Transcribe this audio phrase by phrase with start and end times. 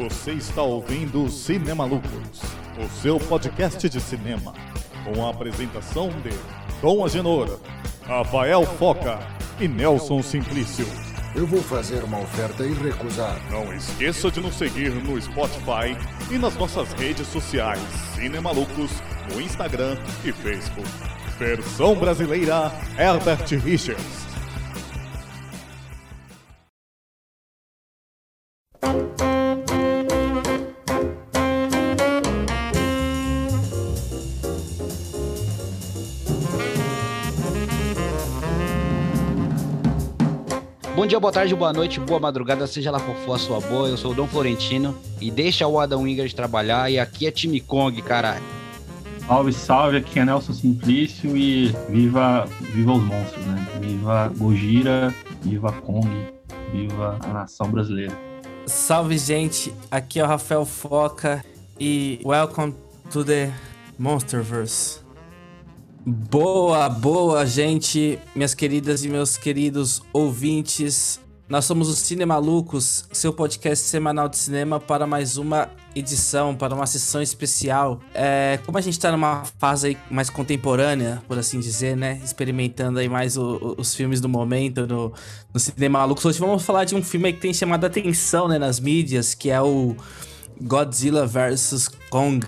[0.00, 2.40] Você está ouvindo Cinema Lucros,
[2.82, 4.54] o seu podcast de cinema,
[5.04, 6.30] com a apresentação de
[6.80, 7.60] Dom Agenor,
[8.06, 9.18] Rafael Foca
[9.60, 10.86] e Nelson Simplício.
[11.36, 13.38] Eu vou fazer uma oferta e recusar.
[13.50, 15.94] Não esqueça de nos seguir no Spotify
[16.30, 17.78] e nas nossas redes sociais
[18.14, 20.88] Cinema Lucros, no Instagram e Facebook.
[21.38, 24.29] Versão brasileira Herbert Richards.
[41.10, 43.88] Dia, boa tarde, boa noite, boa madrugada, seja lá qual for a sua boa.
[43.88, 47.60] Eu sou o Dom Florentino e deixa o Adam Wingard trabalhar e aqui é time
[47.60, 48.44] Kong, caralho.
[49.26, 53.66] Salve, salve, aqui é Nelson Simplício e viva, viva os monstros, né?
[53.80, 56.08] Viva Gojira, viva Kong,
[56.72, 58.16] viva a nação brasileira.
[58.66, 61.44] Salve, gente, aqui é o Rafael Foca
[61.78, 62.72] e welcome
[63.10, 63.52] to the
[63.98, 64.99] Monsterverse.
[66.06, 71.20] Boa, boa, gente, minhas queridas e meus queridos ouvintes.
[71.46, 76.86] Nós somos os Cinemalucos, seu podcast semanal de cinema para mais uma edição, para uma
[76.86, 78.00] sessão especial.
[78.14, 82.18] É, como a gente está numa fase mais contemporânea, por assim dizer, né?
[82.24, 85.12] Experimentando aí mais o- o- os filmes do momento no,
[85.52, 86.24] no Cinemalucos.
[86.24, 89.50] Hoje vamos falar de um filme que tem chamado a atenção né, nas mídias, que
[89.50, 89.94] é o
[90.62, 91.88] Godzilla vs.
[92.08, 92.46] Kong,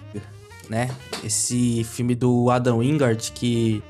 [0.69, 0.91] né?
[1.25, 3.83] Esse filme do Adam Wingard, que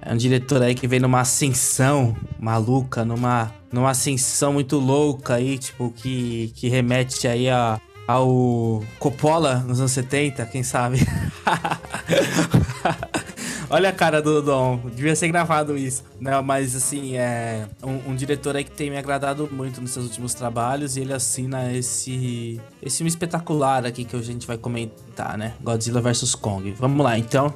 [0.00, 5.58] é um diretor aí que vem numa ascensão maluca, numa, numa ascensão muito louca aí,
[5.58, 10.98] tipo, que, que remete aí a, ao Coppola nos anos 70, quem sabe?
[13.70, 16.02] Olha a cara do Dom, devia ser gravado isso.
[16.18, 20.06] Não, mas assim, é um, um diretor aí que tem me agradado muito nos seus
[20.06, 25.36] últimos trabalhos e ele assina esse, esse filme espetacular aqui que a gente vai comentar,
[25.36, 25.52] né?
[25.60, 26.74] Godzilla vs Kong.
[26.78, 27.52] Vamos lá, então.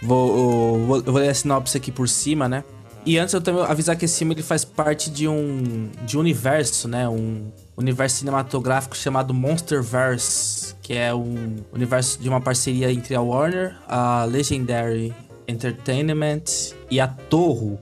[0.00, 2.62] Vou, vou, eu vou ler a sinopse aqui por cima, né?
[3.04, 6.20] E antes eu também avisar que esse filme ele faz parte de um, de um
[6.20, 7.08] universo, né?
[7.08, 13.76] Um universo cinematográfico chamado Monsterverse, que é um universo de uma parceria entre a Warner,
[13.88, 15.12] a Legendary
[15.52, 16.42] Entertainment
[16.90, 17.78] e a Toho.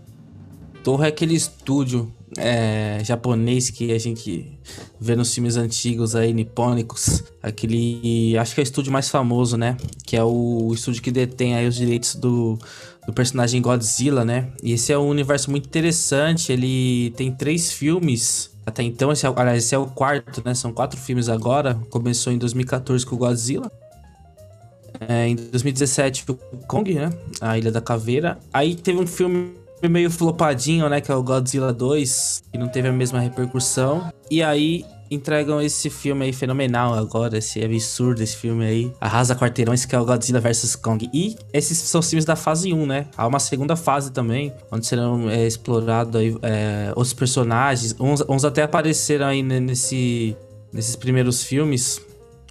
[0.83, 4.59] Toho é aquele estúdio é, japonês que a gente
[5.01, 7.25] vê nos filmes antigos aí, nipônicos.
[7.43, 8.37] Aquele.
[8.39, 9.77] Acho que é o estúdio mais famoso, né?
[10.05, 12.59] Que é o estúdio que detém aí os direitos do,
[13.07, 14.49] do personagem Godzilla, né?
[14.63, 16.53] E esse é um universo muito interessante.
[16.53, 18.51] Ele tem três filmes.
[18.65, 20.55] Até então, esse é, aliás, esse é o quarto, né?
[20.55, 21.75] São quatro filmes agora.
[21.91, 23.71] Começou em 2014 com o Godzilla.
[25.09, 26.35] É, em 2017 o
[26.67, 27.11] Kong, né?
[27.41, 28.39] A Ilha da Caveira.
[28.53, 29.55] Aí teve um filme
[29.89, 31.01] meio flopadinho, né?
[31.01, 34.13] Que é o Godzilla 2, que não teve a mesma repercussão.
[34.31, 38.93] E aí entregam esse filme aí fenomenal agora, esse absurdo esse filme aí.
[39.01, 41.11] Arrasa quarteirões, que é o Godzilla vs Kong.
[41.13, 43.07] E esses são os filmes da fase 1, né?
[43.17, 47.97] Há uma segunda fase também, onde serão é, explorados é, outros personagens.
[47.99, 50.37] Uns, uns até apareceram aí ne- nesse,
[50.73, 52.01] nesses primeiros filmes,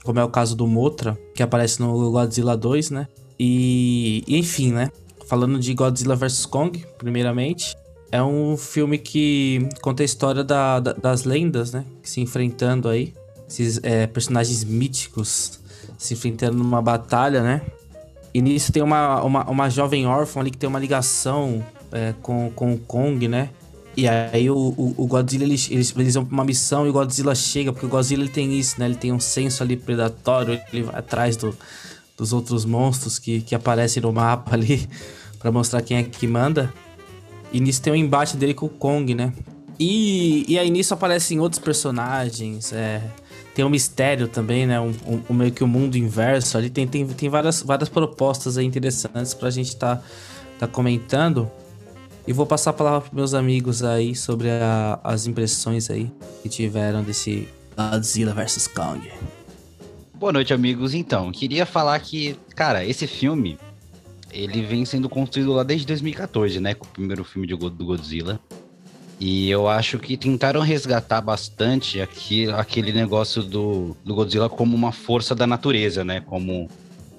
[0.04, 3.08] como é o caso do Motra, que aparece no Godzilla 2, né?
[3.40, 4.92] E, e enfim, né?
[5.28, 7.76] Falando de Godzilla vs Kong, primeiramente,
[8.12, 11.86] é um filme que conta a história da- da- das lendas, né?
[12.02, 13.14] Se enfrentando aí,
[13.48, 15.60] esses é, personagens míticos
[15.98, 17.62] se enfrentando numa batalha, né?
[18.34, 22.52] E nisso tem uma, uma, uma jovem órfã ali que tem uma ligação é, com,
[22.56, 23.50] com o Kong, né?
[23.98, 26.94] E aí o, o, o Godzilla, eles, eles, eles vão pra uma missão e o
[26.94, 28.86] Godzilla chega, porque o Godzilla ele tem isso, né?
[28.86, 31.56] Ele tem um senso ali predatório, ele vai atrás do,
[32.18, 34.88] dos outros monstros que, que aparecem no mapa ali
[35.40, 36.72] pra mostrar quem é que manda.
[37.52, 39.34] E nisso tem um embate dele com o Kong, né?
[39.80, 43.02] E, e aí nisso aparecem outros personagens, é,
[43.56, 44.80] tem um mistério também, né?
[44.80, 44.94] Um,
[45.30, 46.70] um- meio que o mundo inverso ali.
[46.70, 50.02] Tem, tem, tem várias, várias propostas aí interessantes pra gente tá,
[50.60, 51.50] tá comentando.
[52.30, 56.12] E vou passar a palavra pros meus amigos aí sobre a- as impressões aí
[56.44, 59.12] que tiveram desse Godzilla vs Kong.
[60.14, 60.94] Boa noite, amigos.
[60.94, 63.58] Então, queria falar que, cara, esse filme,
[64.32, 66.76] ele vem sendo construído lá desde 2014, né?
[66.76, 68.40] Com o primeiro filme de do Godzilla.
[69.20, 74.92] E eu acho que tentaram resgatar bastante aqui, aquele negócio do, do Godzilla como uma
[74.92, 76.22] força da natureza, né?
[76.22, 76.70] Como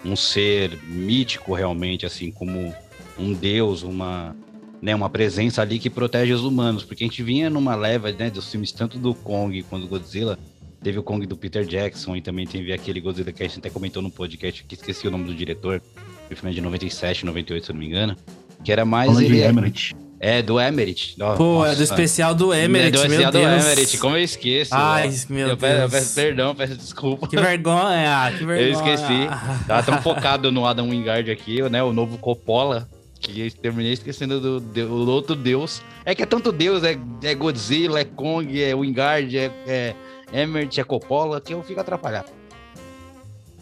[0.05, 2.73] um ser mítico realmente, assim, como
[3.19, 4.37] um deus, uma,
[4.83, 6.85] né, uma presença ali que protege os humanos.
[6.85, 10.39] Porque a gente vinha numa leva, né, dos filmes tanto do Kong quanto do Godzilla,
[10.83, 13.69] Teve o Kong do Peter Jackson e também teve aquele Godzilla que a gente até
[13.69, 15.83] comentou no podcast, que esqueci o nome do diretor.
[16.31, 18.17] O filme é de 97, 98, se eu não me engano.
[18.65, 19.45] Que era mais Falando de ele.
[19.45, 19.95] Emmerich.
[20.19, 21.17] É, do Emmerich.
[21.21, 21.77] Ó, Pô, é nossa.
[21.77, 23.65] do especial do Emmerich, É do meu especial do Deus.
[23.65, 24.75] Emmerich, como eu esqueço.
[24.75, 25.33] Ai, ó.
[25.33, 27.29] meu eu peço, eu peço perdão, peço desculpa.
[27.29, 28.69] Que vergonha, que vergonha.
[28.69, 29.29] Eu esqueci.
[29.67, 31.83] Tava tão focado no Adam Wingard aqui, né?
[31.83, 32.89] O novo Coppola.
[33.21, 35.83] Que eu terminei esquecendo do, do, outro deus.
[36.05, 40.81] É que é tanto deus, é, é Godzilla, é Kong, é Wingard, é, é Emmerich,
[40.81, 42.31] é Coppola, que eu fico atrapalhado.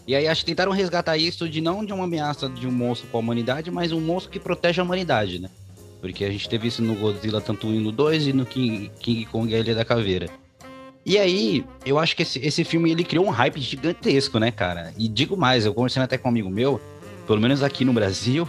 [0.07, 3.07] E aí acho que tentaram resgatar isso de não de uma ameaça de um monstro
[3.09, 5.49] com a humanidade, mas um monstro que protege a humanidade, né?
[6.01, 9.53] Porque a gente teve isso no Godzilla tanto no 2 e no King, King Kong
[9.53, 10.27] a Ilha da Caveira.
[11.05, 14.93] E aí, eu acho que esse, esse filme ele criou um hype gigantesco, né, cara?
[14.97, 16.79] E digo mais, eu conversando até com um amigo meu,
[17.27, 18.47] pelo menos aqui no Brasil,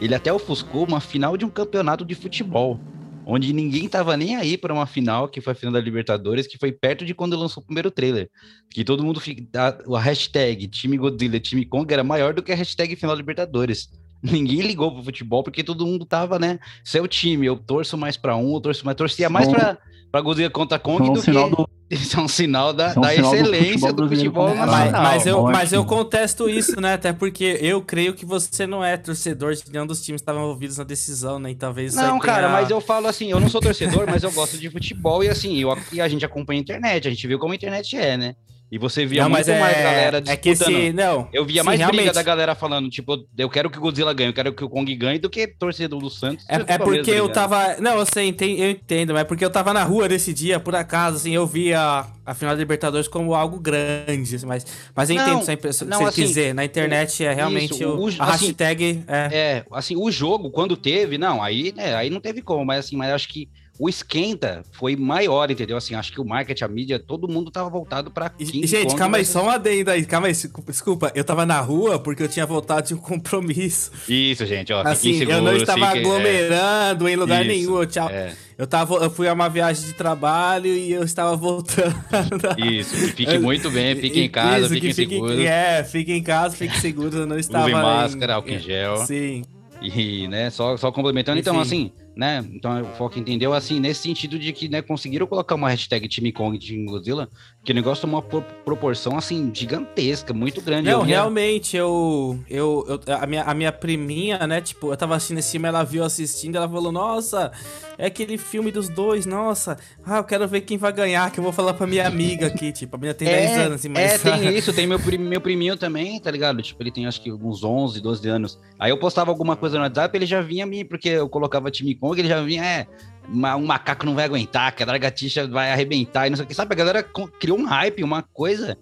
[0.00, 2.78] ele até ofuscou uma final de um campeonato de futebol,
[3.26, 6.58] onde ninguém tava nem aí para uma final, que foi a final da Libertadores, que
[6.58, 8.30] foi perto de quando lançou o primeiro trailer.
[8.70, 9.20] Que todo mundo.
[9.54, 13.90] A, a hashtag time Godzilla, time Kong era maior do que a hashtag final Libertadores.
[14.32, 16.58] Ninguém ligou pro futebol porque todo mundo tava, né?
[16.84, 19.78] Seu time, eu torço mais para um, eu torço mais, torcia mais São- pra,
[20.10, 21.56] pra Godzilla contra Kong São um do sinal que.
[21.56, 24.48] do- Isso é um sinal da, é um da sinal do excelência futebol do futebol
[24.50, 24.66] como é.
[24.66, 26.94] Mas, mas eu, mas eu contesto isso, né?
[26.94, 30.42] Até porque eu creio que você não é torcedor de nenhum dos times que estavam
[30.42, 31.52] envolvidos na decisão, né?
[31.52, 34.04] E talvez isso aí Não, cara, tenha- mas eu falo assim, eu não sou torcedor,
[34.06, 37.10] mas eu gosto de futebol e assim, eu, e a gente acompanha a internet, a
[37.10, 38.34] gente viu como a internet é, né?
[38.70, 40.40] E você via não, muito mas é, mais galera é disputando.
[40.42, 40.92] que esse.
[40.92, 41.28] Não.
[41.32, 42.14] Eu via sim, mais briga realmente.
[42.14, 44.94] da galera falando, tipo, eu quero que o Godzilla ganhe, eu quero que o Kong
[44.94, 46.44] ganhe, do que torcedor do Santos.
[46.48, 47.28] É, é porque eu briga.
[47.32, 47.76] tava.
[47.80, 48.28] Não, eu sei,
[48.58, 51.46] eu entendo, mas é porque eu tava na rua desse dia, por acaso, assim, eu
[51.46, 55.52] vi a, final da Libertadores como algo grande, assim, mas, mas eu Não, entendo essa
[55.54, 56.54] impressão que não, você assim, quis dizer.
[56.54, 59.04] Na internet é realmente isso, o, o- a assim, hashtag.
[59.08, 62.84] É, É, assim, o jogo, quando teve, não, aí, né, aí não teve como, mas
[62.86, 65.76] assim, mas acho que o esquenta foi maior, entendeu?
[65.76, 68.96] Assim, acho que o marketing, a mídia, todo mundo tava voltado pra King Gente, Kong
[68.98, 70.32] calma aí, versus- só um adendo aí, calma aí,
[70.66, 73.92] desculpa, eu tava na rua porque eu tinha voltado de um compromisso.
[74.08, 77.48] Isso, gente, ó, Assim, fiquem eu não seguros, estava fiquem- é, aglomerando em lugar Isso,
[77.54, 77.86] nenhum.
[77.86, 78.32] Tinha- é.
[78.56, 81.94] eu, tava, eu fui a uma viagem de trabalho e eu estava voltando.
[82.58, 85.38] Isso, que fique muito bem, fiquem em casa, Isso, que fiquem fiquem- seguros.
[85.44, 87.14] É, fiquem em casa, fiquem seguros.
[87.14, 87.64] Eu não estava.
[87.66, 88.96] Usem em- máscara, álcool em gel.
[89.06, 89.42] Sim.
[89.80, 91.62] E, né, só, só complementando, então, Enfim.
[91.62, 95.68] assim, né, então o Foco entendeu, assim, nesse sentido de que, né, conseguiram colocar uma
[95.70, 97.28] hashtag Time Kong e Time Godzilla,
[97.64, 100.90] que o negócio tomou uma pro- proporção, assim, gigantesca, muito grande.
[100.90, 105.14] Não, Eu realmente, eu, eu, eu- a, minha, a minha priminha, né, tipo, eu tava
[105.14, 107.52] assistindo esse filme, ela viu assistindo, ela falou, nossa,
[107.96, 111.44] é aquele filme dos dois, nossa, ah, eu quero ver quem vai ganhar, que eu
[111.44, 114.12] vou falar pra minha amiga aqui, tipo, a minha tem 10 anos, assim, mas...
[114.14, 116.60] É, tem isso, tem meu, prim- meu priminho também, tá ligado?
[116.62, 118.58] Tipo, ele tem acho que uns 11, 12 anos.
[118.76, 121.94] Aí eu postava alguma coisa no WhatsApp, ele já vinha me, porque eu colocava time
[121.94, 122.86] Kong, ele já vinha, é,
[123.28, 126.48] uma- um macaco não vai aguentar, que a lagartixa vai arrebentar e não sei o
[126.48, 126.54] que.
[126.54, 128.76] Sabe, a galera criou um hype, uma coisa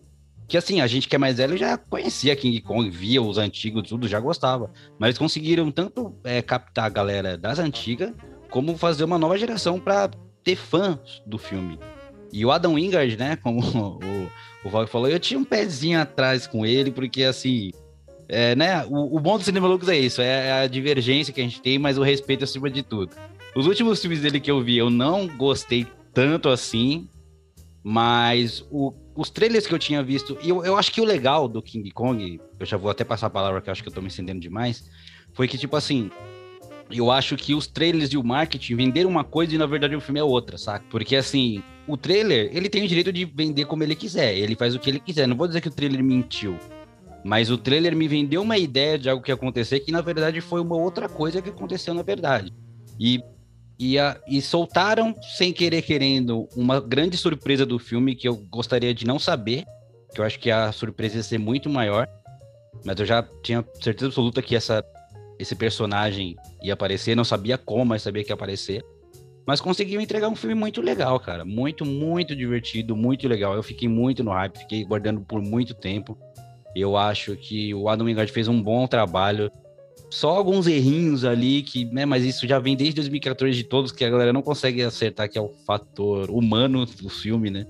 [0.48, 3.88] que assim, a gente que é mais velho já conhecia King Kong, via os antigos,
[3.88, 4.70] tudo, já gostava.
[4.98, 8.12] Mas eles conseguiram tanto é, captar a galera das antigas,
[8.48, 10.08] como fazer uma nova geração pra
[10.44, 11.80] ter fãs do filme.
[12.32, 13.58] E o Adam Wingard, né, como
[14.04, 14.30] o,
[14.64, 17.72] o Val falou, eu tinha um pezinho atrás com ele, porque assim,
[18.28, 21.44] é, né, o, o bom do Cinema Lucas é isso, é a divergência que a
[21.44, 23.14] gente tem, mas o respeito acima de tudo.
[23.54, 27.08] Os últimos filmes dele que eu vi, eu não gostei tanto assim,
[27.82, 31.46] mas o- os trailers que eu tinha visto, e eu, eu acho que o legal
[31.48, 33.92] do King Kong, eu já vou até passar a palavra que eu acho que eu
[33.92, 34.90] tô me estendendo demais,
[35.32, 36.10] foi que, tipo assim,
[36.90, 40.00] eu acho que os trailers e o marketing venderam uma coisa e na verdade o
[40.00, 40.84] filme é outra, saca?
[40.90, 44.74] Porque assim, o trailer, ele tem o direito de vender como ele quiser, ele faz
[44.74, 45.26] o que ele quiser.
[45.26, 46.56] Não vou dizer que o trailer mentiu,
[47.26, 50.40] mas o trailer me vendeu uma ideia de algo que ia acontecer que na verdade
[50.40, 52.52] foi uma outra coisa que aconteceu na verdade.
[53.00, 53.20] E,
[53.78, 58.94] e, a- e soltaram, sem querer querendo, uma grande surpresa do filme que eu gostaria
[58.94, 59.64] de não saber,
[60.14, 62.08] que eu acho que a surpresa ia ser muito maior,
[62.84, 64.84] mas eu já tinha certeza absoluta que essa
[65.38, 68.82] esse personagem ia aparecer, não sabia como, mas sabia que ia aparecer.
[69.46, 71.44] Mas conseguiu entregar um filme muito legal, cara.
[71.44, 73.54] Muito, muito divertido, muito legal.
[73.54, 76.16] Eu fiquei muito no hype, fiquei guardando por muito tempo.
[76.76, 79.50] Eu acho que o Adam Wingard fez um bom trabalho.
[80.10, 84.04] Só alguns errinhos ali, que, né, mas isso já vem desde 2014 de todos, que
[84.04, 87.66] a galera não consegue acertar, que é o fator humano do filme, né?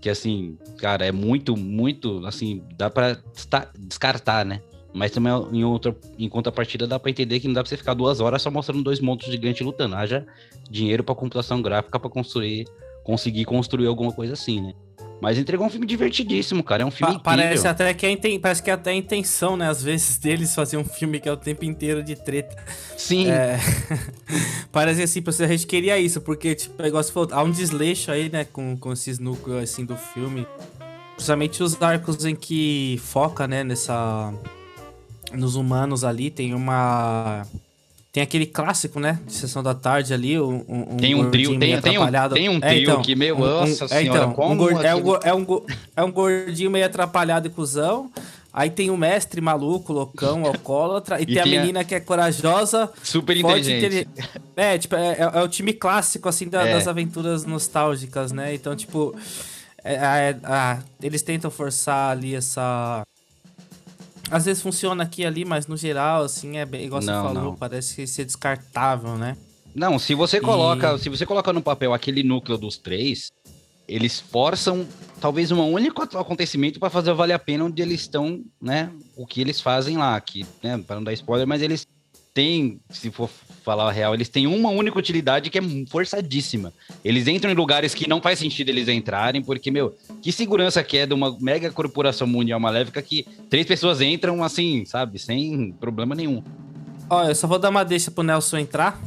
[0.00, 4.60] Que assim, cara, é muito, muito, assim, dá desta- descartar, né?
[4.92, 7.94] Mas também em, outra, em contrapartida dá pra entender que não dá pra você ficar
[7.94, 9.94] duas horas só mostrando dois monstros gigantes lutando.
[9.94, 10.26] Haja
[10.68, 12.66] dinheiro pra computação gráfica pra construir,
[13.04, 14.74] conseguir construir alguma coisa assim, né?
[15.20, 16.82] Mas entregou um filme divertidíssimo, cara.
[16.82, 17.44] É um filme Pa- incrível.
[17.62, 19.68] parece até que é, parece que é até a intenção, né?
[19.68, 22.56] Às vezes deles fazer um filme que é o tempo inteiro de treta.
[22.96, 23.58] Sim, É,
[24.72, 28.30] parece assim, a gente queria isso, porque, tipo, igual você falou, há um desleixo aí,
[28.30, 30.46] né, com, com esses núcleos, assim, do filme.
[31.16, 34.32] Principalmente os arcos em que foca, né, nessa...
[35.32, 37.46] Nos humanos ali, tem uma...
[38.12, 39.20] Tem aquele clássico, né?
[39.24, 40.40] De sessão da tarde ali.
[40.40, 43.84] Um, um tem um trio, tem, tem, um, tem um trio é, então, que, nossa
[43.84, 44.64] um, senhora, é, então, como.
[44.64, 45.46] Um é, um, é, um,
[45.96, 48.10] é um gordinho meio atrapalhado e cuzão.
[48.52, 52.90] Aí tem o mestre maluco, loucão, alcoólatra, e, e tem, a menina que é corajosa,
[53.00, 54.08] super inteligente.
[54.56, 56.74] É, tipo, é, é, é, o time clássico, assim, da, é.
[56.74, 58.52] das aventuras nostálgicas, né?
[58.52, 59.14] Então, tipo,
[59.84, 63.02] é, é, eles tentam forçar ali essa
[64.30, 67.34] às vezes funciona aqui e ali, mas no geral, assim, é bem, igual não, você
[67.34, 67.56] falou, não.
[67.56, 69.36] parece ser descartável, né?
[69.74, 70.98] Não, se você coloca, e...
[70.98, 73.30] se você coloca no papel aquele núcleo dos três,
[73.86, 74.86] eles forçam
[75.20, 78.90] talvez um único acontecimento para fazer valer a pena onde eles estão, né?
[79.16, 81.86] O que eles fazem lá, que, né, para não dar spoiler, mas eles
[82.32, 83.28] têm, se for
[83.62, 86.72] falar a real, eles têm uma única utilidade que é forçadíssima.
[87.04, 90.98] Eles entram em lugares que não faz sentido eles entrarem, porque, meu, que segurança que
[90.98, 96.14] é de uma mega corporação mundial maléfica que três pessoas entram assim, sabe, sem problema
[96.14, 96.42] nenhum.
[97.08, 99.00] Ó, eu só vou dar uma deixa pro Nelson entrar.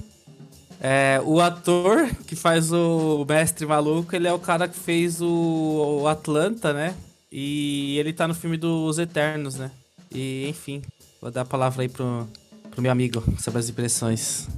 [0.81, 6.01] É, o ator que faz o mestre maluco, ele é o cara que fez o,
[6.01, 6.93] o Atlanta, né?
[7.31, 9.71] E ele tá no filme dos Eternos, né?
[10.13, 10.81] E, enfim,
[11.21, 12.27] vou dar a palavra aí pro,
[12.73, 14.49] pro meu amigo sobre as impressões.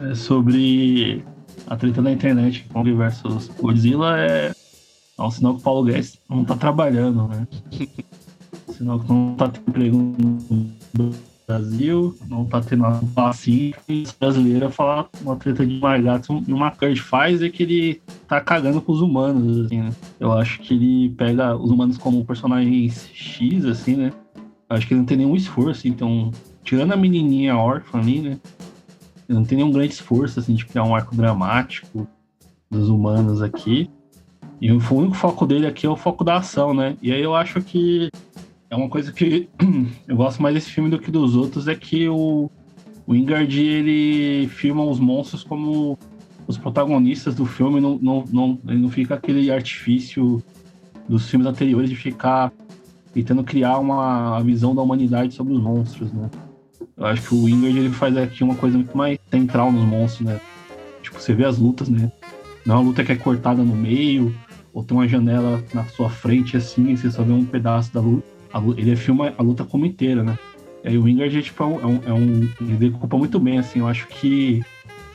[0.00, 1.24] É sobre
[1.66, 4.52] a treta da internet, Kong versus Godzilla, é,
[5.18, 7.46] é um sinal que o Paulo Guedes não tá trabalhando, né?
[8.72, 11.10] sinal que não tá tendo emprego no
[11.46, 13.72] Brasil, não tá tendo uma assim
[14.18, 18.80] brasileira falar uma treta de Margatson e uma Kurt faz é que ele tá cagando
[18.80, 19.90] com os humanos, assim, né?
[20.18, 24.12] Eu acho que ele pega os humanos como personagens X, assim, né?
[24.68, 26.30] Acho que ele não tem nenhum esforço, então
[26.70, 28.38] tirando a menininha órfã ali, né?
[29.26, 32.06] Não tem nenhum grande esforço, assim, de criar um arco dramático
[32.70, 33.90] dos humanos aqui.
[34.60, 36.96] E o único foco dele aqui é o foco da ação, né?
[37.02, 38.08] E aí eu acho que
[38.70, 39.48] é uma coisa que
[40.06, 42.48] eu gosto mais desse filme do que dos outros, é que o,
[43.04, 45.98] o Ingard, ele filma os monstros como
[46.46, 50.40] os protagonistas do filme, não, não, não, ele não fica aquele artifício
[51.08, 52.52] dos filmes anteriores de ficar
[53.12, 56.30] tentando criar uma visão da humanidade sobre os monstros, né?
[57.00, 60.28] Eu acho que o Wingard ele faz aqui uma coisa muito mais central nos monstros,
[60.28, 60.38] né?
[61.02, 62.12] Tipo, você vê as lutas, né?
[62.64, 64.34] Não é uma luta que é cortada no meio,
[64.74, 68.00] ou tem uma janela na sua frente assim, e você só vê um pedaço da
[68.00, 68.26] luta.
[68.54, 70.38] luta ele filma a luta como inteira, né?
[70.84, 73.78] E aí o Wingard tipo, é um, é um, é Ele decupa muito bem, assim.
[73.78, 74.62] Eu acho que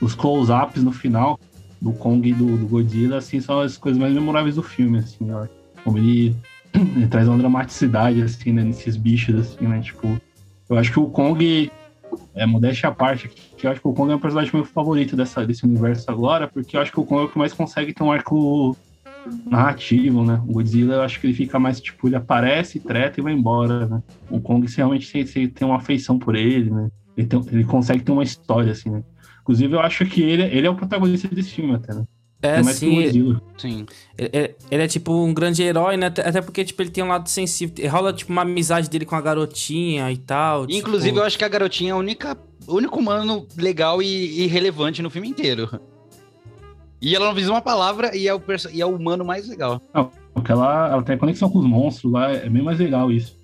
[0.02, 1.40] os close-ups no final
[1.80, 5.32] do Kong e do, do, Godzilla, assim, são as coisas mais memoráveis do filme, assim.
[5.32, 5.46] Ó.
[5.84, 6.36] Como ele,
[6.74, 8.64] ele traz uma dramaticidade, assim, né?
[8.64, 9.80] Nesses bichos, assim, né?
[9.82, 10.20] Tipo,
[10.70, 11.72] eu acho que o Kong,
[12.34, 15.16] é modéstia à parte, que eu acho que o Kong é o personagem meu favorito
[15.16, 17.94] dessa, desse universo agora, porque eu acho que o Kong é o que mais consegue
[17.94, 18.76] ter um arco
[19.46, 20.42] narrativo, né?
[20.48, 23.88] O Godzilla, eu acho que ele fica mais, tipo, ele aparece, treta e vai embora,
[23.88, 24.04] né?
[24.30, 26.90] O Kong, você realmente tem, você tem uma afeição por ele, né?
[27.18, 29.04] Ele, tem, ele consegue ter uma história, assim, né?
[29.42, 32.04] Inclusive, eu acho que ele, ele é o protagonista desse filme, até, né?
[32.42, 33.40] É, sim.
[33.58, 33.86] sim.
[34.18, 36.08] Ele, ele, é tipo um grande herói, né?
[36.08, 37.90] Até porque, tipo, ele tem um lado sensível.
[37.90, 40.66] Rola, tipo, uma amizade dele com a garotinha e tal.
[40.70, 41.20] Inclusive, tipo...
[41.20, 42.38] eu acho que a garotinha é a única,
[42.68, 45.70] o único humano legal e, e, relevante no filme inteiro.
[47.02, 49.82] E ela não diz uma palavra e é o, e é o humano mais legal.
[49.94, 53.12] Não, porque ela, ela tem a conexão com os monstros lá, é bem mais legal
[53.12, 53.36] isso.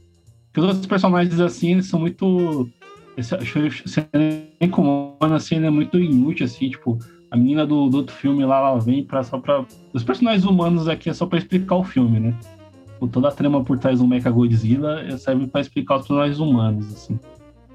[0.48, 2.70] Porque os outros personagens, assim, eles são muito.
[3.18, 6.98] Esse, esse elenco humano, assim, ele é muito inútil, assim, tipo
[7.32, 9.66] a menina do, do outro filme lá, ela vem pra, só pra.
[9.94, 12.38] Os personagens humanos aqui é só pra explicar o filme, né?
[12.86, 16.94] Tipo, toda a trama por trás do Mecha Godzilla serve pra explicar os personagens humanos,
[16.94, 17.18] assim.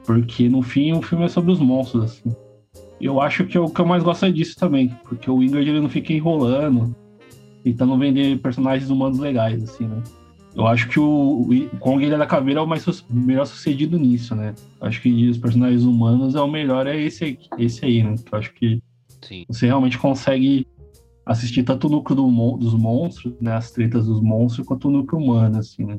[0.04, 2.36] Porque no fim o filme é sobre os monstros, assim.
[3.00, 5.80] Eu acho que o que eu mais gosto é disso também, porque o Wingard ele
[5.80, 6.94] não fica enrolando,
[7.64, 10.02] tentando vender personagens humanos legais, assim, né?
[10.54, 14.34] Eu acho que o, o Kong Ilha da Caveira é o mais melhor sucedido nisso,
[14.34, 14.54] né?
[14.80, 18.14] Acho que os personagens humanos é o melhor, é esse, esse aí, né?
[18.30, 18.80] Eu acho que
[19.26, 19.44] Sim.
[19.48, 20.66] Você realmente consegue
[21.24, 25.20] assistir tanto o núcleo do, dos monstros, né, as tretas dos monstros, quanto o núcleo
[25.20, 25.98] humano, assim, né?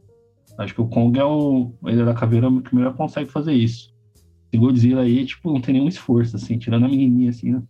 [0.58, 3.94] Acho que o Kong é o Ilha da Caveira que melhor consegue fazer isso.
[4.52, 7.62] E Godzilla aí, tipo, não tem nenhum esforço, assim, tirando a menininha, assim, né?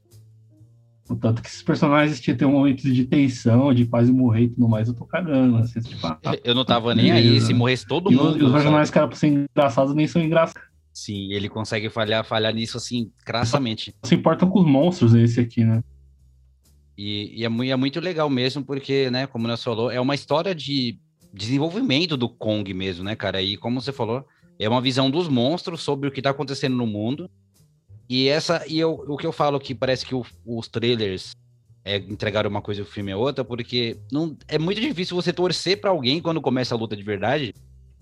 [1.20, 4.88] Tanto que esses personagens tinham ter momentos de tensão, de quase morrer e tudo mais,
[4.90, 8.16] eu tô cagando, assim, tipo, ah, Eu não tava nem aí, se morresse todo e
[8.16, 8.38] mundo.
[8.38, 10.67] E os personagens que eram pra ser engraçados nem são engraçados.
[10.98, 13.94] Sim, ele consegue falhar, falhar nisso assim, crassamente.
[14.02, 15.84] Se importam com os monstros esse aqui, né?
[16.98, 20.16] E, e é, muito, é, muito legal mesmo, porque, né, como você falou, é uma
[20.16, 20.98] história de
[21.32, 23.40] desenvolvimento do Kong mesmo, né, cara?
[23.40, 24.26] E como você falou,
[24.58, 27.30] é uma visão dos monstros sobre o que tá acontecendo no mundo.
[28.10, 31.36] E essa, e eu, o que eu falo que parece que o, os trailers
[31.86, 35.32] é, entregaram uma coisa e o filme é outra, porque não, é muito difícil você
[35.32, 37.54] torcer para alguém quando começa a luta de verdade,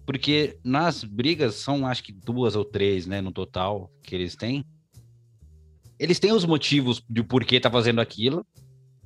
[0.05, 4.63] porque nas brigas são acho que duas ou três, né, no total que eles têm.
[5.97, 8.45] eles têm os motivos de porquê tá fazendo aquilo.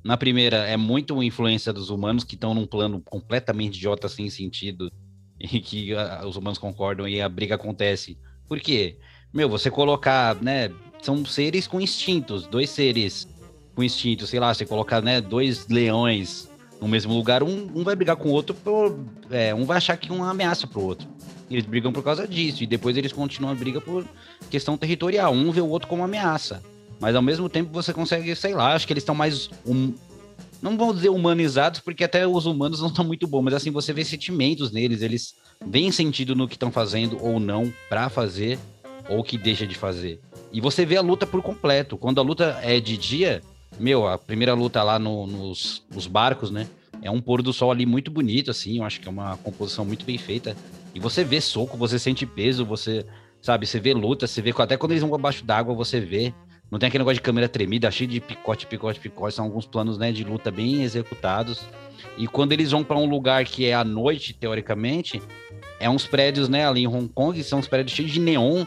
[0.02, 4.90] Na primeira, é muito influência dos humanos que estão num plano completamente idiota, sem sentido,
[5.38, 8.18] e que uh, os humanos concordam e a briga acontece.
[8.48, 8.98] Por quê?
[9.32, 10.70] Meu, você colocar, né?
[11.00, 13.28] São seres com instintos, dois seres
[13.74, 16.49] com instintos, sei lá, você colocar, né, dois leões
[16.80, 18.98] no mesmo lugar, um, um vai brigar com o outro, por,
[19.30, 21.06] é, um vai achar que é uma ameaça pro outro.
[21.50, 24.04] Eles brigam por causa disso, e depois eles continuam a briga por
[24.48, 25.32] questão territorial.
[25.32, 26.62] Um vê o outro como ameaça.
[27.00, 29.50] Mas ao mesmo tempo você consegue, sei lá, acho que eles estão mais.
[29.66, 29.92] Um,
[30.62, 33.92] não vou dizer humanizados, porque até os humanos não estão muito bons, mas assim, você
[33.92, 35.34] vê sentimentos neles, eles
[35.66, 38.58] veem sentido no que estão fazendo ou não para fazer,
[39.08, 40.20] ou que deixa de fazer.
[40.52, 41.96] E você vê a luta por completo.
[41.96, 43.40] Quando a luta é de dia,
[43.80, 46.68] meu, a primeira luta lá no, nos, nos barcos, né?
[47.02, 48.78] É um pôr do sol ali muito bonito, assim.
[48.78, 50.54] Eu acho que é uma composição muito bem feita.
[50.94, 53.06] E você vê soco, você sente peso, você,
[53.40, 56.34] sabe, você vê luta, você vê até quando eles vão abaixo d'água, você vê.
[56.70, 59.34] Não tem aquele negócio de câmera tremida, cheio de picote, picote, picote.
[59.34, 61.66] São alguns planos né, de luta bem executados.
[62.16, 65.20] E quando eles vão para um lugar que é à noite, teoricamente,
[65.80, 68.64] é uns prédios, né, ali em Hong Kong, são uns prédios cheios de neon.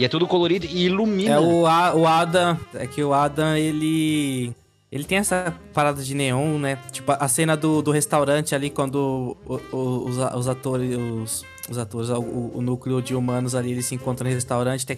[0.00, 1.34] E é tudo colorido e ilumina.
[1.34, 2.58] É o, A, o Adam.
[2.72, 4.50] É que o Adam, ele.
[4.90, 6.78] Ele tem essa parada de neon, né?
[6.90, 10.96] Tipo, a cena do, do restaurante ali, quando o, o, os, os atores.
[10.96, 14.86] Os, os atores, o, o, núcleo de humanos ali, eles se encontram no restaurante.
[14.86, 14.96] Tem...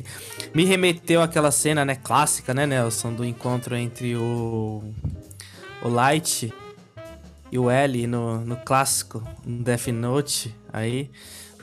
[0.54, 3.12] Me remeteu àquela cena, né, clássica, né, Nelson?
[3.12, 4.85] Do encontro entre o.
[5.82, 6.54] O Light
[7.50, 11.11] e o L no, no clássico, no Death Note, aí,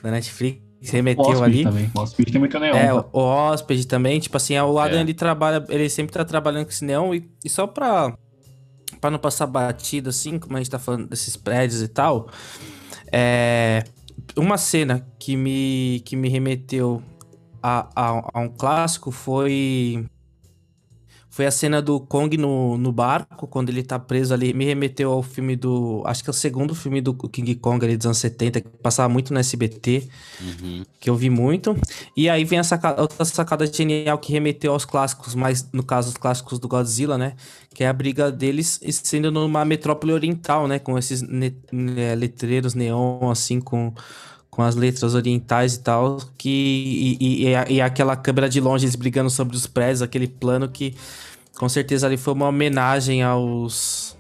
[0.04, 0.69] da Netflix.
[0.82, 1.64] Se remeteu ali.
[1.64, 1.92] Também.
[1.94, 2.76] O hóspede tem muito neon.
[2.76, 3.06] É, tá?
[3.12, 4.20] o hóspede também.
[4.20, 5.02] Tipo assim, o Adam é.
[5.02, 7.14] ele trabalha, ele sempre tá trabalhando com esse neon.
[7.14, 8.18] E, e só pra,
[9.02, 12.30] pra não passar batido, assim, como a gente tá falando desses prédios e tal.
[13.12, 13.84] É.
[14.36, 17.02] Uma cena que me, que me remeteu
[17.62, 20.06] a, a, a um clássico foi
[21.40, 24.54] foi a cena do Kong no, no barco, quando ele tá preso ali.
[24.54, 26.04] Me remeteu ao filme do.
[26.06, 29.08] Acho que é o segundo filme do King Kong ali dos anos 70, que passava
[29.08, 30.04] muito no SBT,
[30.42, 30.84] uhum.
[31.00, 31.78] que eu vi muito.
[32.14, 36.10] E aí vem a sacada, outra sacada genial que remeteu aos clássicos, mas no caso
[36.10, 37.36] os clássicos do Godzilla, né?
[37.74, 40.78] Que é a briga deles sendo numa metrópole oriental, né?
[40.78, 43.94] Com esses ne ne letreiros neon, assim, com
[44.50, 48.96] com as letras orientais e tal, que e, e, e, aquela câmera de longe eles
[48.96, 50.96] brigando sobre os prédios, aquele plano que
[51.60, 54.18] com certeza ali foi uma homenagem aos.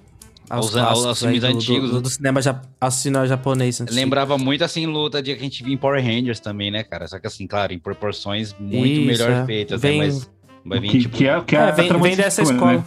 [0.49, 1.91] Aos, aos, aos filmes do, antigos.
[1.91, 2.41] Do, do, cinema,
[2.81, 3.79] ao cinema japonês.
[3.79, 3.95] Antigo.
[3.95, 7.07] Lembrava muito assim, luta de que a gente via em Power Rangers também, né, cara?
[7.07, 9.45] Só que assim, claro, em proporções muito Isso, melhor é.
[9.45, 9.89] feitas, né?
[9.89, 10.07] vem, né?
[10.07, 10.29] Mas
[10.65, 11.15] vai vir, que, tipo...
[11.15, 12.77] que é, que é, é vem, vem dessa filme, escola.
[12.79, 12.83] Né?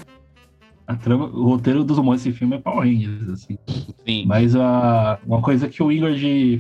[0.87, 3.57] A trama, o roteiro dos humanos desse filme é Power Rangers, assim.
[4.05, 4.25] Sim.
[4.27, 6.11] Mas a, uma coisa que o Igor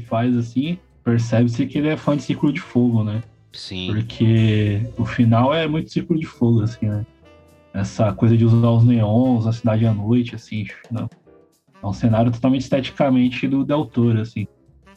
[0.09, 3.22] faz, assim, percebe-se que ele é fã de Círculo de Fogo, né?
[3.52, 3.88] Sim.
[3.88, 7.05] Porque o final é muito Círculo de Fogo, assim, né?
[7.72, 11.08] Essa coisa de usar os neons, a cidade à noite, assim, não.
[11.82, 14.46] é um cenário totalmente esteticamente do Del Toro, assim.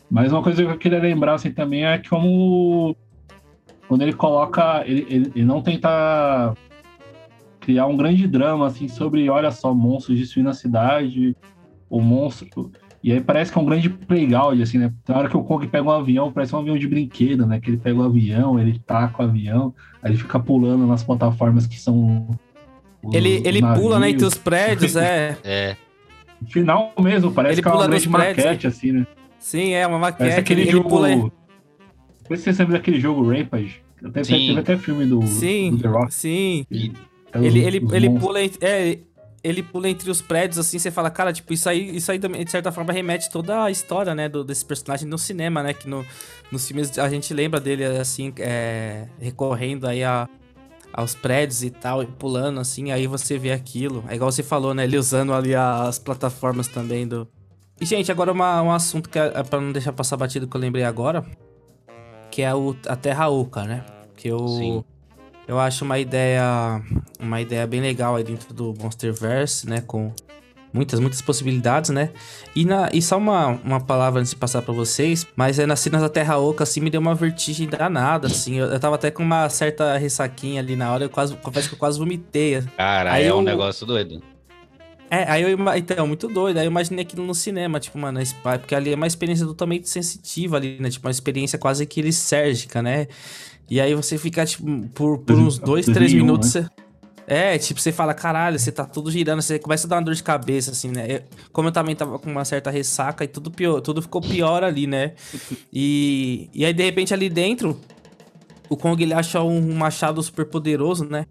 [0.10, 2.96] Mas uma coisa que eu queria lembrar, assim, também é como
[3.88, 6.54] quando ele coloca, ele, ele, ele não tenta
[7.60, 11.36] criar um grande drama, assim, sobre, olha só, monstros destruindo a cidade,
[11.90, 12.72] o monstro...
[13.04, 14.92] E aí parece que é um grande playground, assim, né?
[15.08, 17.60] Na hora que o Kong pega um avião, parece um avião de brinquedo, né?
[17.60, 21.68] Que ele pega o avião, ele taca o avião, aí ele fica pulando nas plataformas
[21.68, 22.28] que são
[23.14, 25.38] ele, ele pula, né, entre os prédios, é.
[25.44, 25.76] É.
[26.48, 29.08] Final mesmo, parece ele que é uma grande maquete, assim, né?
[29.40, 30.20] Sim, é uma maquete.
[30.20, 30.90] Parece aquele ele, jogo...
[30.90, 31.10] Pula...
[31.16, 31.32] Não
[32.28, 33.82] sei se você lembra daquele jogo Rampage.
[34.04, 34.48] Até, sim.
[34.48, 36.14] Teve até filme do, sim, do The Rock.
[36.14, 36.94] Sim, sim.
[37.36, 38.40] ele, ele, ele pula...
[38.42, 39.00] É,
[39.46, 42.50] ele pula entre os prédios, assim, você fala, cara, tipo, isso aí, isso aí de
[42.50, 46.04] certa forma remete toda a história, né, do, desse personagem no cinema, né, que no,
[46.52, 50.28] nos filmes a gente lembra dele, assim, é, recorrendo aí a,
[50.96, 54.04] aos prédios e tal, e pulando assim, aí você vê aquilo.
[54.08, 54.86] É igual você falou, né?
[54.86, 57.28] Ele usando ali as plataformas também do.
[57.80, 60.56] E, gente, agora uma, um assunto que é, é pra não deixar passar batido que
[60.56, 61.26] eu lembrei agora.
[62.32, 63.84] Que é o, a Terra Oca, né?
[64.16, 64.48] Que eu.
[64.48, 64.84] Sim.
[65.46, 66.82] Eu acho uma ideia.
[67.20, 69.82] Uma ideia bem legal aí dentro do Monsterverse, né?
[69.82, 70.14] Com
[70.76, 72.10] muitas, muitas possibilidades, né?
[72.54, 75.80] E, na, e só uma, uma palavra antes de passar para vocês, mas é nas
[75.80, 78.56] cenas da Terra Oca, assim, me deu uma vertigem danada, assim.
[78.56, 81.76] Eu, eu tava até com uma certa ressaquinha ali na hora, eu quase, confesso que
[81.76, 82.62] eu quase vomitei.
[82.76, 84.22] Cara, aí é eu, um negócio doido.
[85.10, 86.58] É, aí eu, então, muito doido.
[86.58, 89.46] Aí eu imaginei aquilo no cinema, tipo, mano, esse pai, porque ali é uma experiência
[89.46, 90.90] totalmente sensitiva ali, né?
[90.90, 93.08] Tipo, uma experiência quase que lisérgica, né?
[93.70, 96.54] E aí você fica, tipo, por, por uns dois, três minutos.
[96.54, 96.64] Né?
[96.64, 96.85] Você...
[97.28, 100.14] É, tipo, você fala, caralho, você tá tudo girando, você começa a dar uma dor
[100.14, 101.06] de cabeça, assim, né?
[101.10, 104.64] Eu, como eu também tava com uma certa ressaca e tudo pior, tudo ficou pior
[104.64, 105.14] ali, né?
[105.74, 107.80] E, e aí, de repente, ali dentro,
[108.70, 111.26] o Kong ele acha um machado super poderoso, né?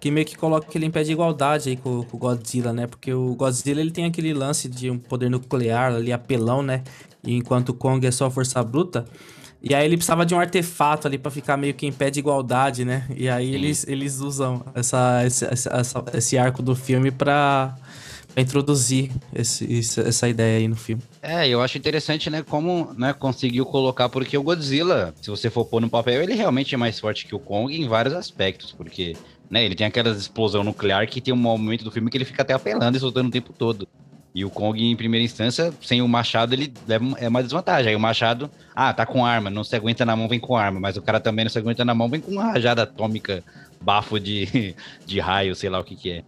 [0.00, 2.86] que meio que coloca ele em pé de igualdade aí com, com o Godzilla, né?
[2.86, 6.82] Porque o Godzilla ele tem aquele lance de um poder nuclear ali, apelão, né?
[7.22, 9.04] E enquanto o Kong é só força bruta.
[9.62, 12.18] E aí ele precisava de um artefato ali para ficar meio que em pé de
[12.18, 13.06] igualdade, né?
[13.14, 17.76] E aí eles, eles usam essa, esse, essa, esse arco do filme pra,
[18.32, 21.02] pra introduzir esse, essa ideia aí no filme.
[21.20, 25.66] É, eu acho interessante, né, como né, conseguiu colocar, porque o Godzilla, se você for
[25.66, 29.14] pôr no papel, ele realmente é mais forte que o Kong em vários aspectos, porque
[29.50, 32.42] né, ele tem aquela explosão nuclear que tem um momento do filme que ele fica
[32.42, 33.86] até apelando e soltando o tempo todo.
[34.34, 36.72] E o Kong, em primeira instância, sem o machado, ele
[37.18, 37.90] é uma desvantagem.
[37.90, 40.78] Aí o machado, ah, tá com arma, não se aguenta na mão, vem com arma.
[40.78, 43.42] Mas o cara também não se aguenta na mão, vem com uma rajada atômica,
[43.80, 46.22] bafo de, de raio, sei lá o que que é.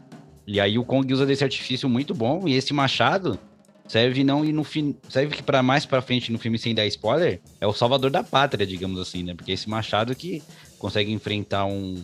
[0.46, 2.48] E aí o Kong usa desse artifício muito bom.
[2.48, 3.38] E esse machado
[3.86, 6.86] serve não e no fim serve que para mais para frente no filme sem dar
[6.86, 10.42] spoiler é o salvador da pátria digamos assim né porque esse machado que
[10.78, 12.02] consegue enfrentar um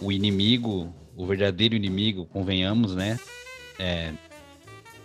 [0.00, 3.18] o inimigo o verdadeiro inimigo convenhamos né
[3.78, 4.12] é,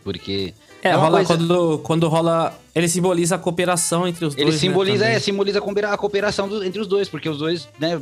[0.03, 0.53] porque.
[0.83, 1.37] É, é rola coisa...
[1.37, 2.59] quando, quando rola.
[2.75, 4.55] Ele simboliza a cooperação entre os ele dois.
[4.55, 7.67] Ele né, simboliza, né, é, simboliza a cooperação do, entre os dois, porque os dois,
[7.79, 8.01] né?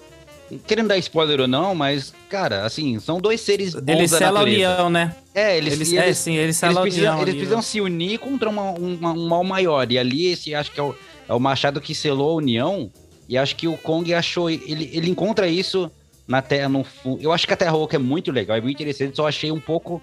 [0.68, 4.44] Querendo dar spoiler ou não, mas, cara, assim, são dois seres bons Eles selam a
[4.44, 5.16] união, né?
[5.34, 7.22] É, eles, eles, eles, é, sim, eles eles precisam, união.
[7.22, 9.90] Eles precisam se unir contra uma, uma, um mal maior.
[9.90, 10.94] E ali, esse acho que é o,
[11.30, 12.92] é o Machado que selou a união.
[13.30, 14.50] E acho que o Kong achou.
[14.50, 15.90] Ele, ele encontra isso
[16.28, 16.68] na Terra.
[16.68, 16.86] No,
[17.22, 19.60] eu acho que a Terra Oca é muito legal, é muito interessante, só achei um
[19.60, 20.02] pouco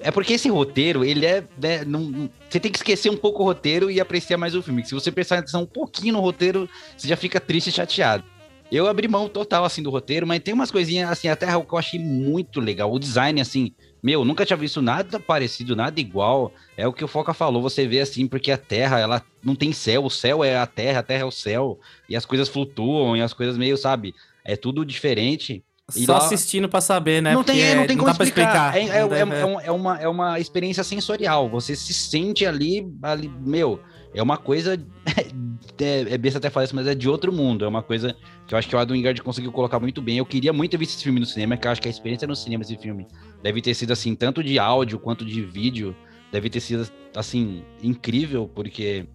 [0.00, 1.44] é porque esse roteiro, ele é.
[1.60, 4.84] Né, não, você tem que esquecer um pouco o roteiro e apreciar mais o filme.
[4.84, 8.24] Se você prestar atenção um pouquinho no roteiro, você já fica triste e chateado.
[8.70, 11.78] Eu abri mão total, assim, do roteiro, mas tem umas coisinhas, assim, até que eu
[11.78, 12.92] achei muito legal.
[12.92, 16.52] O design, assim, meu, nunca tinha visto nada parecido, nada igual.
[16.76, 19.72] É o que o Foca falou, você vê assim, porque a Terra, ela não tem
[19.72, 23.16] céu, o céu é a Terra, a Terra é o céu, e as coisas flutuam,
[23.16, 25.64] e as coisas meio, sabe, é tudo diferente.
[25.96, 27.32] E Só assistindo pra saber, né?
[27.32, 28.76] Não tem, é, não tem não como explicar.
[28.76, 28.94] explicar.
[28.94, 31.48] É, é, é, é, uma, é uma experiência sensorial.
[31.48, 33.80] Você se sente ali, ali meu,
[34.14, 34.74] é uma coisa.
[35.80, 37.64] é, é besta até falar isso, mas é de outro mundo.
[37.64, 38.14] É uma coisa
[38.46, 40.18] que eu acho que o Adam Wingard conseguiu colocar muito bem.
[40.18, 42.28] Eu queria muito ter visto esse filme no cinema, que eu acho que a experiência
[42.28, 43.06] no cinema desse filme
[43.42, 45.96] deve ter sido assim, tanto de áudio quanto de vídeo.
[46.30, 49.06] Deve ter sido assim, incrível, porque.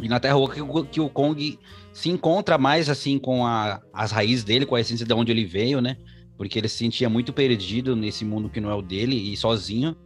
[0.00, 1.58] E na Terra que, que o Kong
[1.92, 5.44] se encontra mais assim com a, as raízes dele, com a essência de onde ele
[5.44, 5.96] veio, né?
[6.36, 9.96] Porque ele se sentia muito perdido nesse mundo que não é o dele e sozinho.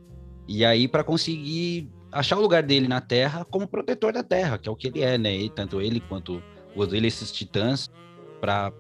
[0.47, 4.69] E aí para conseguir achar o lugar dele na Terra como protetor da Terra, que
[4.69, 5.35] é o que ele é, né?
[5.35, 6.43] E tanto ele quanto
[6.77, 7.91] os dele esses titãs
[8.41, 8.73] para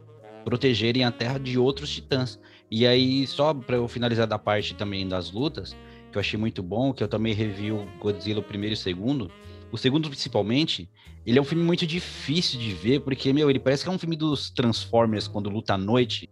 [0.44, 2.38] protegerem a Terra de outros titãs.
[2.70, 5.74] E aí só para eu finalizar da parte também das lutas,
[6.12, 9.30] que eu achei muito bom, que eu também revi o Godzilla primeiro e segundo.
[9.70, 10.88] O segundo, principalmente,
[11.26, 13.98] ele é um filme muito difícil de ver, porque, meu, ele parece que é um
[13.98, 16.28] filme dos Transformers quando luta à noite.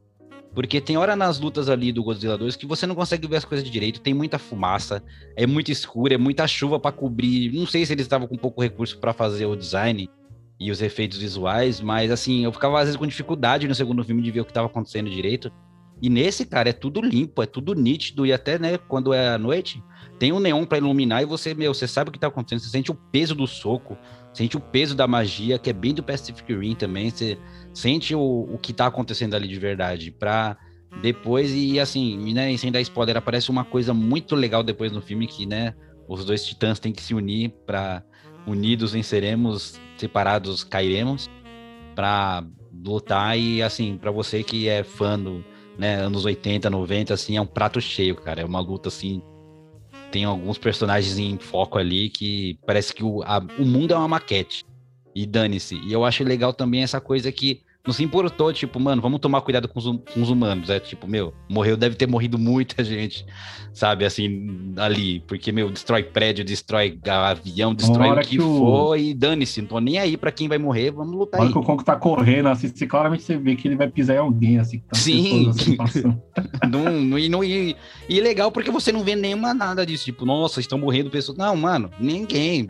[0.55, 3.44] Porque tem hora nas lutas ali do Godzilla 2 que você não consegue ver as
[3.44, 5.05] coisas direito, tem muita fumaça,
[5.37, 7.53] é muito escuro, é muita chuva para cobrir.
[7.53, 10.09] Não sei se eles estavam com pouco recurso para fazer o design
[10.59, 14.22] e os efeitos visuais, mas assim, eu ficava às vezes com dificuldade no segundo filme
[14.22, 15.53] de ver o que estava acontecendo direito.
[16.00, 19.38] E nesse, cara, é tudo limpo, é tudo nítido, e até, né, quando é à
[19.38, 19.82] noite,
[20.18, 22.68] tem um neon para iluminar e você, meu, você sabe o que tá acontecendo, você
[22.68, 23.96] sente o peso do soco,
[24.32, 27.38] sente o peso da magia, que é bem do Pacific Rim também, você
[27.72, 30.56] sente o, o que tá acontecendo ali de verdade, pra
[31.02, 35.26] depois, e assim, né, sem dar spoiler, aparece uma coisa muito legal depois no filme,
[35.26, 35.74] que, né,
[36.09, 38.02] os dois titãs têm que se unir para
[38.46, 41.28] unidos venceremos, separados cairemos,
[41.94, 43.38] para lutar.
[43.38, 45.44] E, assim, para você que é fã do,
[45.79, 49.23] né, anos 80, 90, assim, é um prato cheio, cara, é uma luta, assim,
[50.11, 54.09] tem alguns personagens em foco ali que parece que o, a, o mundo é uma
[54.09, 54.65] maquete.
[55.15, 55.77] E dane-se.
[55.77, 59.40] E eu acho legal também essa coisa que não se importou, tipo, mano, vamos tomar
[59.40, 60.68] cuidado com os, com os, humanos.
[60.68, 63.25] É tipo, meu, morreu, deve ter morrido muita gente,
[63.72, 65.20] sabe, assim, ali.
[65.20, 69.61] Porque, meu, destrói prédio, destrói avião, destrói o que, que for e dane-se.
[69.61, 71.53] Não tô nem aí pra quem vai morrer, vamos lutar aí.
[71.53, 74.18] que o Conco tá correndo, assim, você, claramente você vê que ele vai pisar em
[74.18, 74.79] alguém, assim.
[74.79, 75.51] Que tá Sim.
[75.51, 76.03] Assim,
[76.68, 77.77] não, não, e, não, e,
[78.09, 80.07] e legal porque você não vê nenhuma nada disso.
[80.07, 81.38] Tipo, nossa, estão morrendo pessoas.
[81.38, 82.68] Não, mano, ninguém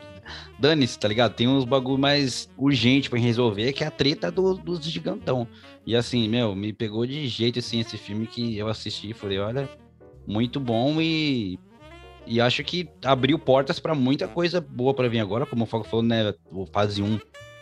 [0.58, 1.34] dane-se, tá ligado?
[1.34, 5.46] Tem uns bagulho mais urgente para resolver, que é a treta do, dos gigantão.
[5.86, 9.38] E assim, meu, me pegou de jeito assim esse filme que eu assisti e falei,
[9.38, 9.68] olha,
[10.26, 11.58] muito bom e
[12.28, 15.84] e acho que abriu portas para muita coisa boa para vir agora, como o Fogo
[15.84, 16.34] falou, né,
[16.72, 17.20] fase 1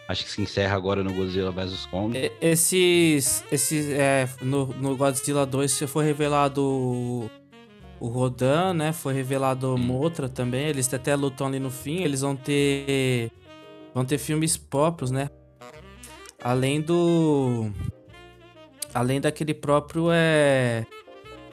[0.08, 2.30] acho que se encerra agora no Godzilla vs Kong.
[2.40, 7.30] Esses esses é, no, no Godzilla 2 foi revelado
[8.04, 8.92] o Rodan, né?
[8.92, 10.66] Foi revelado Motra também.
[10.66, 12.02] Eles até lutam ali no fim.
[12.02, 13.30] Eles vão ter.
[13.94, 15.28] Vão ter filmes próprios, né?
[16.42, 17.70] Além do.
[18.92, 20.84] Além daquele próprio é.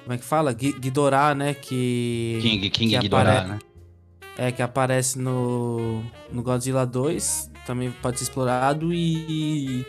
[0.04, 0.52] Como é que fala?
[0.54, 1.54] Ghi- Ghidorah, né?
[1.54, 2.40] Que.
[2.42, 3.60] King, King que Ghidorah, apare- né?
[4.38, 9.86] É, que aparece no, no Godzilla 2, também pode ser explorado, e,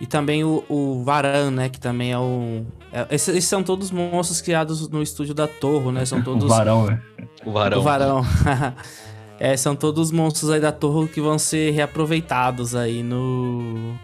[0.00, 2.66] e também o, o Varan, né, que também é um...
[2.94, 6.48] é- esses, esses são todos monstros criados no estúdio da Torre, né, são O todos...
[6.48, 7.02] varão, né?
[7.44, 7.80] O varão.
[7.80, 8.22] O Varão.
[9.40, 13.94] é, são todos monstros aí da Torre que vão ser reaproveitados aí no...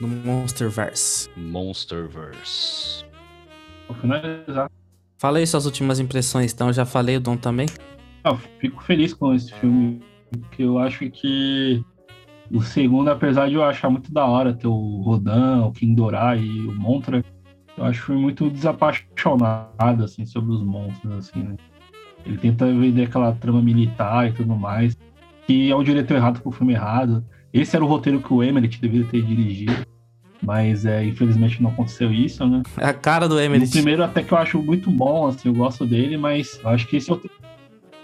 [0.00, 1.28] No Monsterverse.
[1.36, 3.04] Monsterverse.
[3.88, 4.70] Vou finalizar.
[5.18, 7.66] Fala aí suas últimas impressões, então, eu já falei, o Dom também?
[8.22, 11.82] Ah, fico feliz com esse filme, porque eu acho que
[12.50, 16.36] o segundo, apesar de eu achar muito da hora ter o Rodan, o King Dorá
[16.36, 17.24] e o Montra,
[17.76, 21.56] eu acho que foi muito desapaixonado, assim, sobre os monstros, assim, né?
[22.24, 24.96] Ele tenta vender aquela trama militar e tudo mais,
[25.46, 27.24] que é o diretor errado pro filme errado.
[27.52, 29.86] Esse era o roteiro que o Emmerich deveria ter dirigido,
[30.42, 32.62] mas é, infelizmente não aconteceu isso, né?
[32.78, 33.68] É a cara do O Emily.
[33.68, 36.96] primeiro até que eu acho muito bom, assim, eu gosto dele, mas eu acho que
[36.96, 37.20] esse é, o...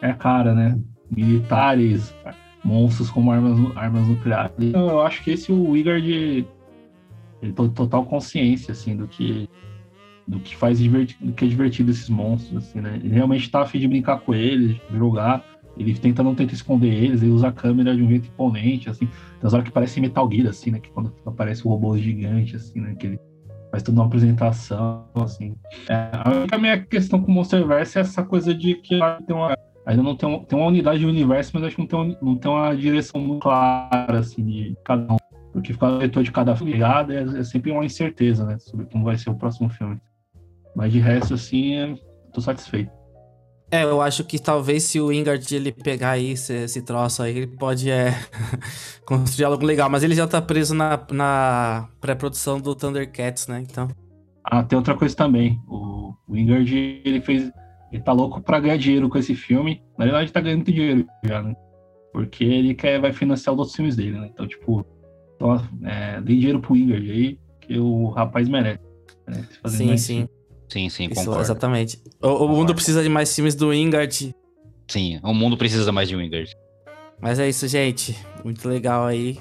[0.00, 0.78] é a cara, né?
[1.10, 2.14] Militares,
[2.64, 4.52] monstros como armas, armas nucleares.
[4.58, 6.44] Então, eu acho que esse o Igor de
[7.42, 9.48] ele tem total consciência, assim, do que
[10.26, 13.00] do que faz divertido, do que é divertido esses monstros, assim, né?
[13.02, 15.44] Ele realmente tá afim de brincar com eles, jogar.
[15.76, 19.06] Ele tenta não tenta esconder eles, ele usa a câmera de um jeito imponente, assim.
[19.06, 20.78] Tem as horas que parece Metal Gear, assim, né?
[20.78, 22.94] Que quando aparece o robô gigante, assim, né?
[22.94, 23.20] Que ele
[23.72, 25.56] faz toda uma apresentação, assim.
[25.88, 26.10] É,
[26.52, 30.16] a minha questão com o Monsterverse é essa coisa de que tem uma, ainda não
[30.16, 32.50] tem, um- tem uma unidade de universo, mas acho que não tem, um- não tem
[32.50, 35.16] uma direção muito clara, assim, de cada um.
[35.52, 38.58] Porque ficar o diretor de cada filme ligado é, é sempre uma incerteza, né?
[38.58, 40.00] Sobre como vai ser o próximo filme.
[40.74, 41.94] Mas de resto, assim, é-
[42.32, 42.90] tô satisfeito.
[43.70, 47.36] É, eu acho que talvez se o Wingard ele pegar aí esse, esse troço aí,
[47.38, 48.10] ele pode é,
[49.06, 49.88] construir algo legal.
[49.90, 53.60] Mas ele já tá preso na, na pré-produção do Thundercats, né?
[53.60, 53.88] Então.
[54.44, 55.58] Ah, tem outra coisa também.
[55.66, 57.50] O Wingard, ele fez.
[57.92, 59.82] Ele tá louco pra ganhar dinheiro com esse filme.
[59.98, 61.54] Na verdade, tá ganhando muito dinheiro já, né?
[62.12, 64.30] Porque ele quer, vai financiar os outros filmes dele, né?
[64.32, 64.84] Então, tipo,
[65.36, 68.80] então, é, dê dinheiro pro Wingard aí, que o rapaz merece.
[69.26, 69.46] né?
[69.66, 70.14] Sim, mais sim.
[70.14, 70.30] filme.
[70.68, 71.40] Sim, sim, Isso, concordo.
[71.42, 72.02] exatamente.
[72.22, 74.34] O, o mundo precisa de mais filmes do Wingard.
[74.88, 76.50] Sim, o mundo precisa mais de Wingard.
[77.20, 78.16] Mas é isso, gente.
[78.42, 79.38] Muito legal aí.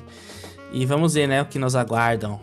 [0.74, 2.40] E vamos ver, né, o que nos aguardam.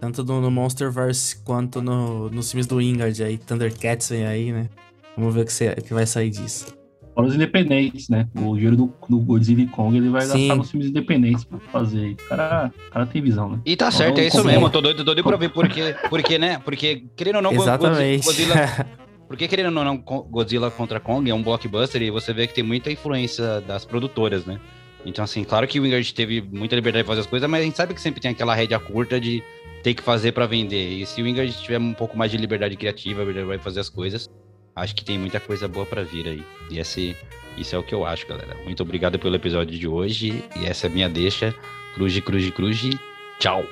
[0.00, 3.36] Tanto no, no Monsterverse quanto no, nos filmes do Wingard aí.
[3.38, 4.68] Thundercats vem aí, né?
[5.16, 6.74] Vamos ver o que, o que vai sair disso.
[7.14, 8.28] Fora os independentes, né?
[8.36, 10.48] O dinheiro do, do Godzilla e Kong ele vai Sim.
[10.48, 12.10] gastar nos filmes independentes pra fazer.
[12.12, 13.60] O cara, o cara tem visão, né?
[13.64, 14.68] E tá certo, é isso mesmo.
[14.68, 16.58] Tô doido, doido pra ver porque, porque, né?
[16.58, 18.22] Porque, querendo ou não, Exatamente.
[18.26, 18.54] Godzilla,
[19.26, 22.52] porque, querendo ou não, Go- Godzilla contra Kong é um blockbuster e você vê que
[22.54, 24.60] tem muita influência das produtoras, né?
[25.06, 27.64] Então, assim, claro que o Wingard teve muita liberdade de fazer as coisas, mas a
[27.64, 29.42] gente sabe que sempre tem aquela rédea curta de
[29.82, 30.98] ter que fazer pra vender.
[31.00, 33.88] E se o Wingard tiver um pouco mais de liberdade criativa, ele vai fazer as
[33.88, 34.28] coisas,
[34.76, 36.44] acho que tem muita coisa boa pra vir aí.
[36.70, 37.16] E esse,
[37.56, 38.54] isso é o que eu acho, galera.
[38.64, 40.44] Muito obrigado pelo episódio de hoje.
[40.54, 41.54] E essa é a minha deixa.
[41.94, 42.90] Cruz, cruz, cruz.
[43.40, 43.64] Tchau.